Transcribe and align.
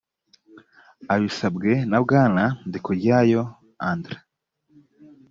abisabwe 1.13 1.71
na 1.89 1.97
bwana 2.03 2.43
ndikuryayo 2.67 3.41
andr 3.89 4.13